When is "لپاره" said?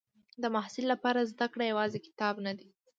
0.93-1.27